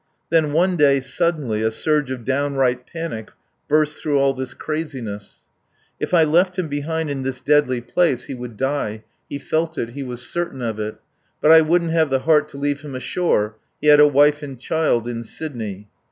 Then 0.31 0.51
one 0.51 0.77
day, 0.77 0.99
suddenly, 0.99 1.61
a 1.61 1.69
surge 1.69 2.09
of 2.09 2.25
downright 2.25 2.87
panic 2.87 3.29
burst 3.67 4.01
through 4.01 4.17
all 4.17 4.33
this 4.33 4.55
craziness. 4.55 5.41
If 5.99 6.11
I 6.11 6.23
left 6.23 6.57
him 6.57 6.67
behind 6.67 7.11
in 7.11 7.21
this 7.21 7.39
deadly 7.39 7.81
place 7.81 8.23
he 8.23 8.33
would 8.33 8.57
die. 8.57 9.03
He 9.29 9.37
felt 9.37 9.77
it, 9.77 9.89
he 9.89 10.01
was 10.01 10.27
certain 10.27 10.63
of 10.63 10.79
it. 10.79 10.95
But 11.39 11.51
I 11.51 11.61
wouldn't 11.61 11.91
have 11.91 12.09
the 12.09 12.21
heart 12.21 12.49
to 12.49 12.57
leave 12.57 12.81
him 12.81 12.95
ashore. 12.95 13.57
He 13.79 13.89
had 13.89 13.99
a 13.99 14.07
wife 14.07 14.41
and 14.41 14.59
child 14.59 15.07
in 15.07 15.23
Sydney. 15.23 15.87